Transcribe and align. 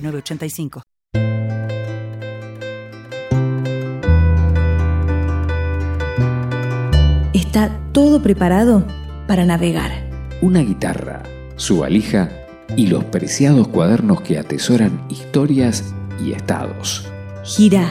985. 0.00 0.82
Está 7.32 7.80
todo 7.92 8.22
preparado 8.22 8.86
para 9.26 9.44
navegar. 9.44 9.90
Una 10.42 10.60
guitarra, 10.60 11.22
su 11.56 11.78
valija 11.78 12.30
y 12.76 12.86
los 12.86 13.04
preciados 13.04 13.68
cuadernos 13.68 14.20
que 14.20 14.38
atesoran 14.38 15.04
historias 15.08 15.94
y 16.24 16.32
estados. 16.32 17.08
Gira 17.44 17.88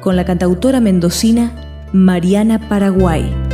con 0.00 0.16
la 0.16 0.24
cantautora 0.24 0.80
mendocina 0.80 1.88
Mariana 1.92 2.68
Paraguay. 2.68 3.49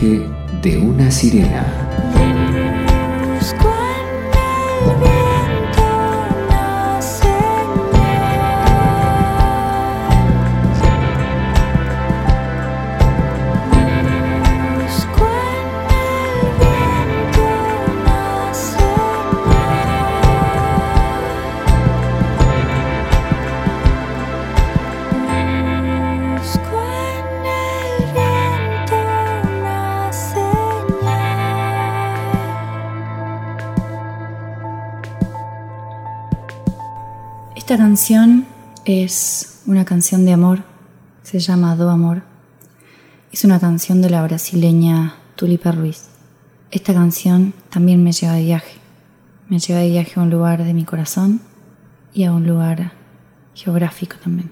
De 0.00 0.78
una 0.78 1.10
sirena. 1.10 2.05
Esta 37.76 37.88
canción 37.88 38.46
es 38.86 39.60
una 39.66 39.84
canción 39.84 40.24
de 40.24 40.32
amor, 40.32 40.60
se 41.22 41.40
llama 41.40 41.76
Do 41.76 41.90
Amor. 41.90 42.22
Es 43.30 43.44
una 43.44 43.60
canción 43.60 44.00
de 44.00 44.08
la 44.08 44.22
brasileña 44.22 45.16
Tulipa 45.34 45.72
Ruiz. 45.72 46.06
Esta 46.70 46.94
canción 46.94 47.52
también 47.68 48.02
me 48.02 48.12
lleva 48.12 48.32
de 48.32 48.44
viaje. 48.44 48.78
Me 49.50 49.58
lleva 49.58 49.80
de 49.80 49.90
viaje 49.90 50.18
a 50.18 50.22
un 50.22 50.30
lugar 50.30 50.64
de 50.64 50.72
mi 50.72 50.86
corazón 50.86 51.42
y 52.14 52.24
a 52.24 52.32
un 52.32 52.46
lugar 52.46 52.92
geográfico 53.54 54.16
también. 54.24 54.50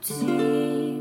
see 0.00 0.91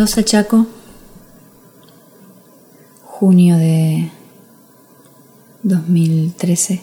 Mendoza 0.00 0.24
Chaco, 0.24 0.66
junio 3.04 3.58
de 3.58 4.10
2013, 5.62 6.80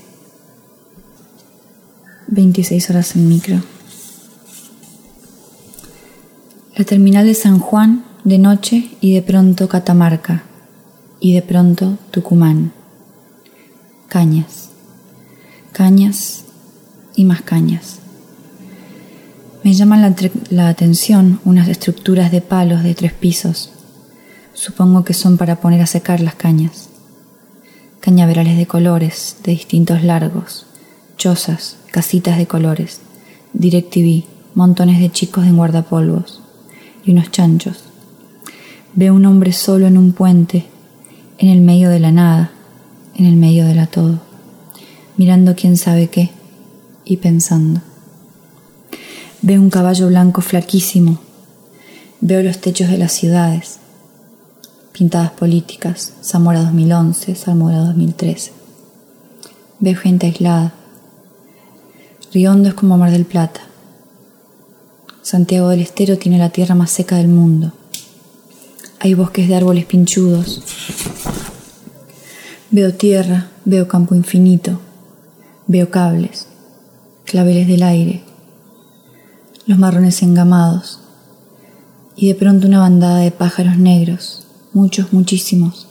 26 2.27 2.89
horas 2.91 3.15
en 3.15 3.27
micro. 3.27 3.59
La 6.75 6.85
terminal 6.85 7.25
de 7.25 7.33
San 7.33 7.57
Juan 7.57 8.05
de 8.23 8.37
noche 8.37 8.91
y 9.01 9.15
de 9.15 9.23
pronto 9.23 9.67
Catamarca 9.67 10.43
y 11.19 11.33
de 11.33 11.41
pronto 11.41 11.97
Tucumán. 12.11 12.71
Cañas, 14.09 14.69
cañas 15.71 16.43
y 17.15 17.25
más 17.25 17.41
cañas. 17.41 17.97
Me 19.63 19.73
llaman 19.73 20.01
la, 20.01 20.15
la, 20.49 20.69
atención 20.69 21.39
unas 21.43 21.67
estructuras 21.67 22.31
de 22.31 22.41
palos 22.41 22.83
de 22.83 22.93
tres 22.95 23.13
pisos. 23.13 23.71
Supongo 24.53 25.03
que 25.03 25.13
son 25.13 25.37
para 25.37 25.57
poner 25.57 25.81
a 25.81 25.87
secar 25.87 26.19
las 26.21 26.35
cañas. 26.35 26.89
Cañaverales 27.99 28.57
de 28.57 28.67
colores, 28.67 29.37
de 29.43 29.51
distintos 29.51 30.03
largos, 30.03 30.67
chozas, 31.17 31.77
casitas 31.91 32.37
de 32.37 32.47
colores, 32.47 33.01
DirecTV, 33.53 34.23
montones 34.53 34.99
de 34.99 35.11
chicos 35.11 35.45
en 35.45 35.57
guardapolvos 35.57 36.41
y 37.03 37.11
unos 37.11 37.31
chanchos. 37.31 37.83
Veo 38.93 39.13
un 39.13 39.25
hombre 39.25 39.51
solo 39.51 39.87
en 39.87 39.97
un 39.97 40.13
puente, 40.13 40.65
en 41.37 41.49
el 41.49 41.61
medio 41.61 41.89
de 41.89 41.99
la 41.99 42.11
nada, 42.11 42.51
en 43.15 43.25
el 43.25 43.35
medio 43.35 43.65
de 43.65 43.75
la 43.75 43.87
todo, 43.87 44.19
mirando 45.17 45.55
quién 45.55 45.77
sabe 45.77 46.07
qué 46.07 46.31
y 47.05 47.17
pensando. 47.17 47.81
Veo 49.49 49.61
un 49.61 49.69
caballo 49.69 50.07
blanco 50.07 50.41
flaquísimo, 50.41 51.19
veo 52.19 52.43
los 52.43 52.59
techos 52.59 52.89
de 52.89 52.97
las 52.97 53.13
ciudades, 53.13 53.77
pintadas 54.91 55.31
políticas, 55.31 56.11
Zamora 56.21 56.63
2011, 56.63 57.33
Zamora 57.33 57.77
2013. 57.77 58.51
Veo 59.79 59.95
gente 59.95 60.25
aislada. 60.25 60.73
Riondo 62.33 62.67
es 62.67 62.75
como 62.75 62.97
Mar 62.97 63.09
del 63.09 63.23
Plata. 63.23 63.61
Santiago 65.21 65.69
del 65.69 65.79
Estero 65.79 66.17
tiene 66.17 66.39
la 66.39 66.49
tierra 66.49 66.75
más 66.75 66.91
seca 66.91 67.15
del 67.15 67.29
mundo. 67.29 67.71
Hay 68.99 69.13
bosques 69.13 69.47
de 69.47 69.55
árboles 69.55 69.85
pinchudos. 69.85 70.61
Veo 72.69 72.93
tierra, 72.93 73.47
veo 73.63 73.87
campo 73.87 74.13
infinito, 74.13 74.81
veo 75.67 75.89
cables, 75.89 76.47
claveles 77.23 77.65
del 77.69 77.83
aire, 77.83 78.26
los 79.67 79.77
marrones 79.77 80.23
engamados 80.23 80.99
y 82.15 82.29
de 82.29 82.35
pronto 82.35 82.67
una 82.67 82.79
bandada 82.79 83.19
de 83.19 83.31
pájaros 83.31 83.77
negros, 83.77 84.47
muchos, 84.73 85.13
muchísimos. 85.13 85.87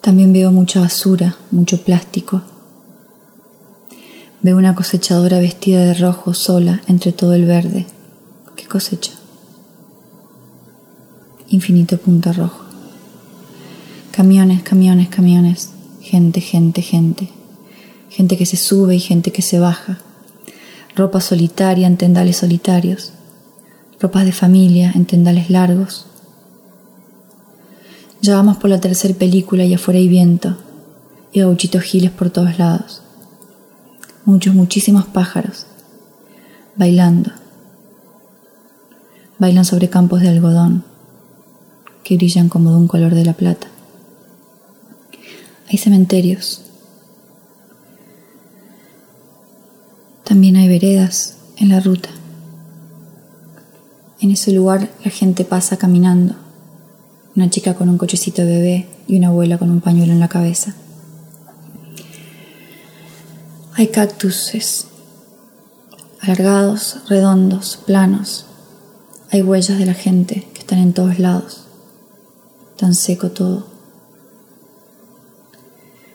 También 0.00 0.32
veo 0.32 0.52
mucha 0.52 0.80
basura, 0.80 1.36
mucho 1.50 1.82
plástico, 1.82 2.42
Veo 4.42 4.56
una 4.56 4.74
cosechadora 4.74 5.38
vestida 5.38 5.84
de 5.84 5.92
rojo 5.92 6.32
sola 6.32 6.80
entre 6.86 7.12
todo 7.12 7.34
el 7.34 7.44
verde. 7.44 7.84
¿Qué 8.56 8.66
cosecha? 8.66 9.12
Infinito 11.50 11.98
punto 11.98 12.32
rojo. 12.32 12.64
Camiones, 14.12 14.62
camiones, 14.62 15.10
camiones. 15.10 15.72
Gente, 16.00 16.40
gente, 16.40 16.80
gente. 16.80 17.28
Gente 18.08 18.38
que 18.38 18.46
se 18.46 18.56
sube 18.56 18.96
y 18.96 19.00
gente 19.00 19.30
que 19.30 19.42
se 19.42 19.58
baja. 19.58 19.98
Ropa 20.96 21.20
solitaria 21.20 21.86
en 21.86 21.96
tendales 21.96 22.38
solitarios. 22.38 23.12
Ropas 24.00 24.24
de 24.24 24.32
familia 24.32 24.92
en 24.94 25.06
tendales 25.06 25.50
largos. 25.50 26.06
Ya 28.22 28.36
vamos 28.36 28.56
por 28.58 28.70
la 28.70 28.80
tercera 28.80 29.14
película 29.14 29.64
y 29.64 29.74
afuera 29.74 29.98
hay 29.98 30.08
viento. 30.08 30.56
Y 31.32 31.40
gauchitos 31.40 31.82
giles 31.82 32.10
por 32.10 32.30
todos 32.30 32.58
lados 32.58 33.02
muchos, 34.24 34.54
muchísimos 34.54 35.06
pájaros, 35.06 35.66
bailando. 36.76 37.32
Bailan 39.38 39.64
sobre 39.64 39.88
campos 39.88 40.20
de 40.20 40.28
algodón 40.28 40.84
que 42.04 42.16
brillan 42.16 42.48
como 42.48 42.70
de 42.70 42.76
un 42.76 42.88
color 42.88 43.14
de 43.14 43.24
la 43.24 43.32
plata. 43.32 43.68
Hay 45.68 45.78
cementerios. 45.78 46.62
También 50.30 50.54
hay 50.54 50.68
veredas 50.68 51.34
en 51.56 51.70
la 51.70 51.80
ruta. 51.80 52.08
En 54.20 54.30
ese 54.30 54.52
lugar 54.52 54.88
la 55.04 55.10
gente 55.10 55.44
pasa 55.44 55.76
caminando. 55.76 56.36
Una 57.34 57.50
chica 57.50 57.74
con 57.74 57.88
un 57.88 57.98
cochecito 57.98 58.42
de 58.42 58.48
bebé 58.48 58.88
y 59.08 59.18
una 59.18 59.26
abuela 59.26 59.58
con 59.58 59.72
un 59.72 59.80
pañuelo 59.80 60.12
en 60.12 60.20
la 60.20 60.28
cabeza. 60.28 60.76
Hay 63.74 63.88
cactuses 63.88 64.86
alargados, 66.20 67.00
redondos, 67.08 67.80
planos. 67.84 68.46
Hay 69.32 69.42
huellas 69.42 69.80
de 69.80 69.86
la 69.86 69.94
gente 69.94 70.46
que 70.54 70.60
están 70.60 70.78
en 70.78 70.92
todos 70.92 71.18
lados. 71.18 71.64
Tan 72.76 72.94
seco 72.94 73.32
todo. 73.32 73.66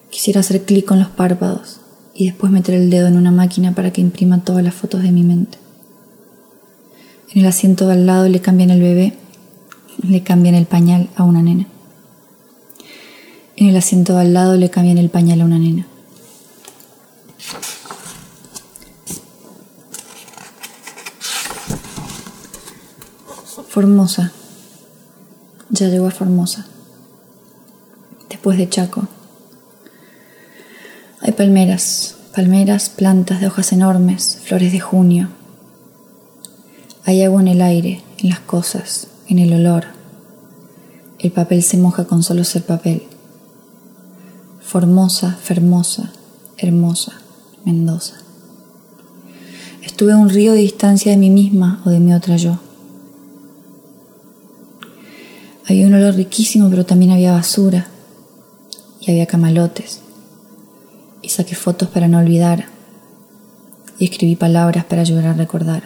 Quisiera 0.09 0.39
hacer 0.39 0.63
clic 0.63 0.85
con 0.85 0.99
los 0.99 1.09
párpados 1.09 1.81
y 2.15 2.27
después 2.27 2.51
meter 2.51 2.75
el 2.75 2.89
dedo 2.89 3.07
en 3.07 3.17
una 3.17 3.31
máquina 3.31 3.75
para 3.75 3.91
que 3.91 3.99
imprima 3.99 4.39
todas 4.39 4.63
las 4.63 4.73
fotos 4.73 5.03
de 5.03 5.11
mi 5.11 5.23
mente. 5.23 5.57
En 7.33 7.41
el 7.41 7.47
asiento 7.47 7.87
de 7.87 7.93
al 7.93 8.05
lado 8.05 8.29
le 8.29 8.39
cambian 8.39 8.69
el 8.69 8.81
bebé, 8.81 9.13
le 10.01 10.23
cambian 10.23 10.55
el 10.55 10.65
pañal 10.65 11.09
a 11.17 11.23
una 11.23 11.41
nena. 11.41 11.67
En 13.57 13.67
el 13.67 13.75
asiento 13.75 14.15
de 14.15 14.21
al 14.21 14.33
lado 14.33 14.55
le 14.55 14.69
cambian 14.69 14.97
el 14.97 15.09
pañal 15.09 15.41
a 15.41 15.45
una 15.45 15.59
nena. 15.59 15.85
Formosa. 23.67 24.31
Ya 25.69 25.89
llegó 25.89 26.07
a 26.07 26.11
Formosa. 26.11 26.65
Después 28.29 28.57
de 28.57 28.69
Chaco. 28.69 29.05
Palmeras, 31.37 32.15
palmeras, 32.33 32.87
plantas 32.87 33.41
de 33.41 33.47
hojas 33.47 33.73
enormes, 33.73 34.39
flores 34.45 34.71
de 34.71 34.79
junio. 34.79 35.27
Hay 37.03 37.23
agua 37.23 37.41
en 37.41 37.49
el 37.49 37.61
aire, 37.61 38.01
en 38.19 38.29
las 38.29 38.39
cosas, 38.39 39.07
en 39.27 39.39
el 39.39 39.51
olor. 39.51 39.83
El 41.19 41.33
papel 41.33 41.61
se 41.61 41.75
moja 41.75 42.05
con 42.05 42.23
solo 42.23 42.45
ser 42.45 42.63
papel. 42.63 43.03
Formosa, 44.61 45.37
fermosa, 45.43 46.13
hermosa, 46.57 47.19
Mendoza. 47.65 48.15
Estuve 49.83 50.13
a 50.13 50.17
un 50.17 50.29
río 50.29 50.53
de 50.53 50.59
distancia 50.59 51.11
de 51.11 51.17
mí 51.17 51.29
misma 51.29 51.81
o 51.83 51.89
de 51.89 51.99
mi 51.99 52.13
otra 52.13 52.37
yo. 52.37 52.59
Había 55.67 55.87
un 55.87 55.95
olor 55.95 56.15
riquísimo, 56.15 56.69
pero 56.69 56.85
también 56.85 57.11
había 57.11 57.33
basura 57.33 57.87
y 59.01 59.11
había 59.11 59.25
camalotes. 59.25 60.04
Y 61.25 61.29
saqué 61.29 61.55
fotos 61.55 61.89
para 61.89 62.07
no 62.07 62.19
olvidar 62.19 62.67
y 63.97 64.05
escribí 64.05 64.35
palabras 64.35 64.85
para 64.85 65.01
ayudar 65.01 65.25
a 65.25 65.33
recordar. 65.33 65.81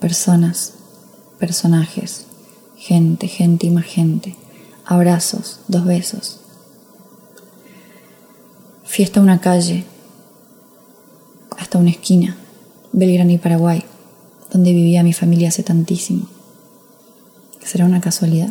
Personas, 0.00 0.72
personajes, 1.38 2.24
gente, 2.78 3.28
gente 3.28 3.66
y 3.66 3.70
más 3.70 3.84
gente, 3.84 4.36
abrazos, 4.86 5.60
dos 5.68 5.84
besos. 5.84 6.40
Fiesta 8.84 9.20
una 9.20 9.42
calle, 9.42 9.84
hasta 11.58 11.76
una 11.76 11.90
esquina, 11.90 12.38
Belgrano 12.92 13.32
y 13.32 13.38
Paraguay, 13.38 13.84
donde 14.50 14.72
vivía 14.72 15.02
mi 15.02 15.12
familia 15.12 15.50
hace 15.50 15.62
tantísimo. 15.62 16.26
¿Será 17.62 17.84
una 17.84 18.00
casualidad? 18.00 18.48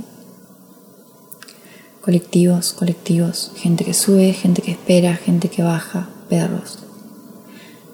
colectivos, 2.01 2.73
colectivos, 2.73 3.51
gente 3.55 3.85
que 3.85 3.93
sube, 3.93 4.33
gente 4.33 4.61
que 4.61 4.71
espera, 4.71 5.15
gente 5.15 5.49
que 5.49 5.61
baja, 5.61 6.09
perros. 6.29 6.79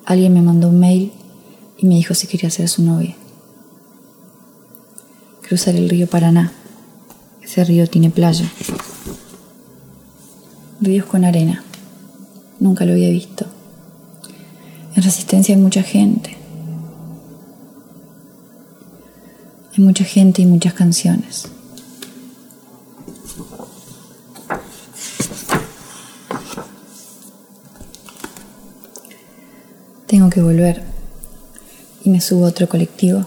Alguien 0.05 0.33
me 0.33 0.41
mandó 0.41 0.69
un 0.69 0.79
mail 0.79 1.11
y 1.77 1.85
me 1.85 1.95
dijo 1.95 2.13
si 2.13 2.27
quería 2.27 2.49
ser 2.49 2.69
su 2.69 2.83
novia. 2.83 3.15
Cruzar 5.41 5.75
el 5.75 5.89
río 5.89 6.07
Paraná. 6.07 6.53
Ese 7.41 7.63
río 7.63 7.87
tiene 7.87 8.09
playa. 8.09 8.49
Ríos 10.79 11.05
con 11.05 11.25
arena. 11.25 11.63
Nunca 12.59 12.85
lo 12.85 12.93
había 12.93 13.09
visto. 13.09 13.45
En 14.95 15.03
resistencia 15.03 15.55
hay 15.55 15.61
mucha 15.61 15.83
gente. 15.83 16.35
Hay 19.77 19.83
mucha 19.83 20.03
gente 20.03 20.41
y 20.41 20.45
muchas 20.45 20.73
canciones. 20.73 21.49
Volver 30.41 30.81
y 32.03 32.09
me 32.09 32.21
subo 32.21 32.45
a 32.45 32.49
otro 32.49 32.69
colectivo. 32.69 33.25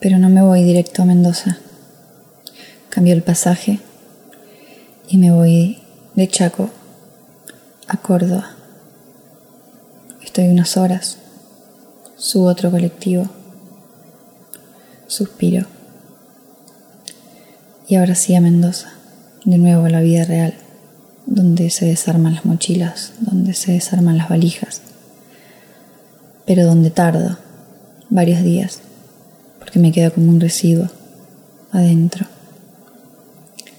Pero 0.00 0.18
no 0.18 0.28
me 0.28 0.42
voy 0.42 0.62
directo 0.62 1.02
a 1.02 1.06
Mendoza. 1.06 1.58
Cambio 2.90 3.14
el 3.14 3.22
pasaje 3.22 3.80
y 5.08 5.18
me 5.18 5.32
voy 5.32 5.78
de 6.14 6.28
Chaco 6.28 6.70
a 7.88 7.96
Córdoba. 7.96 8.56
Estoy 10.22 10.48
unas 10.48 10.76
horas, 10.76 11.18
subo 12.16 12.46
otro 12.46 12.70
colectivo, 12.70 13.28
suspiro 15.06 15.66
y 17.92 17.96
ahora 17.96 18.14
sí 18.14 18.34
a 18.34 18.40
Mendoza, 18.40 18.94
de 19.44 19.58
nuevo 19.58 19.84
a 19.84 19.90
la 19.90 20.00
vida 20.00 20.24
real, 20.24 20.54
donde 21.26 21.70
se 21.70 21.86
desarman 21.86 22.34
las 22.34 22.44
mochilas, 22.44 23.12
donde 23.20 23.54
se 23.54 23.72
desarman 23.72 24.18
las 24.18 24.28
valijas, 24.28 24.82
pero 26.46 26.66
donde 26.66 26.90
tardo 26.90 27.38
varios 28.10 28.42
días, 28.42 28.80
porque 29.58 29.78
me 29.78 29.92
queda 29.92 30.10
como 30.10 30.30
un 30.30 30.40
residuo 30.40 30.88
adentro, 31.70 32.26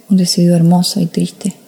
un 0.10 0.18
residuo 0.18 0.56
hermoso 0.56 1.00
y 1.00 1.06
triste 1.06 1.63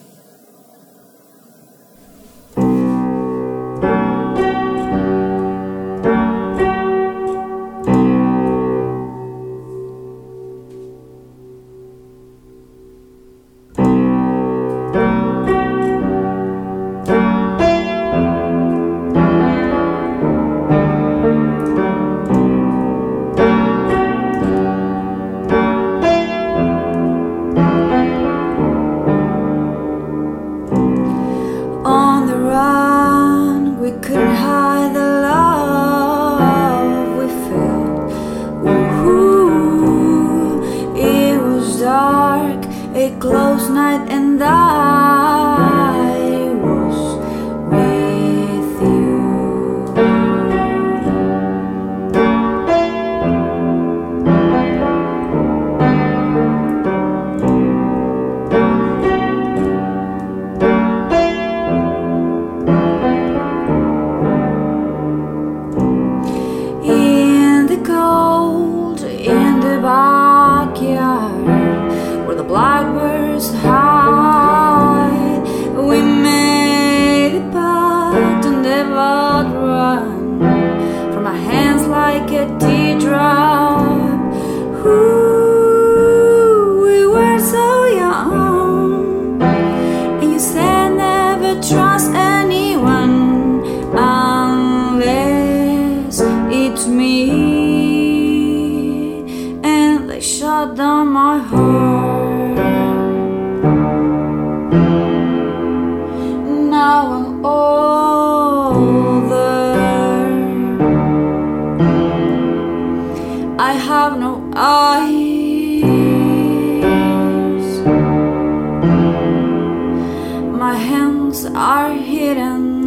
are 121.55 121.93
hidden. 121.93 122.83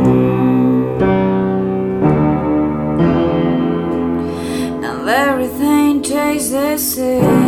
Now 4.80 5.06
everything 5.06 6.02
tastes 6.02 6.50
the 6.50 6.76
same. 6.76 7.47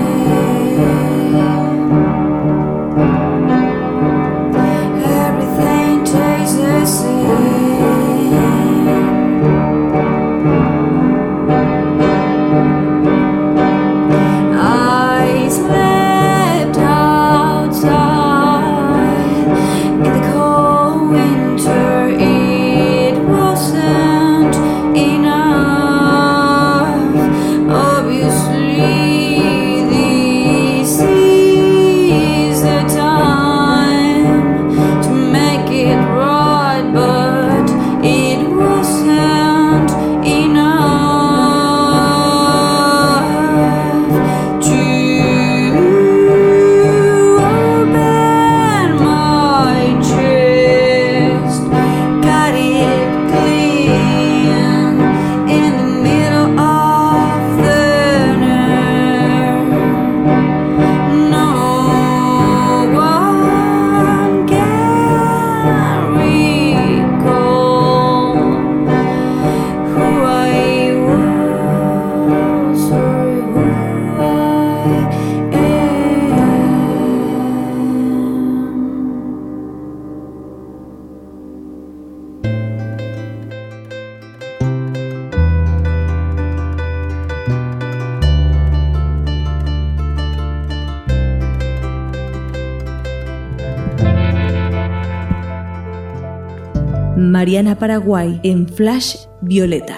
Mariana 97.40 97.74
Paraguay 97.74 98.38
en 98.42 98.68
Flash 98.68 99.16
Violeta. 99.40 99.96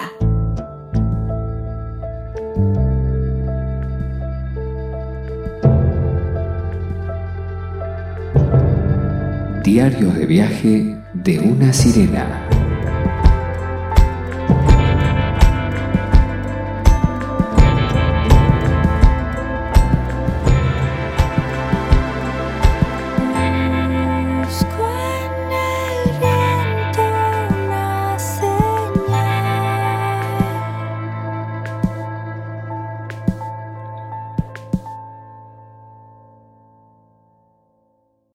Diarios 9.61 10.15
de 10.15 10.25
viaje 10.25 10.97
de 11.13 11.39
una 11.41 11.73
sirena. 11.73 12.62